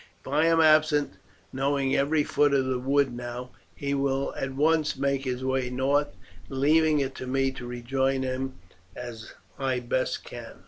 [0.21, 1.13] If I am absent,
[1.53, 6.07] knowing every foot of the wood now, he will at once make his way north,
[6.49, 8.55] leaving it to me to rejoin him
[8.95, 10.55] as I best can."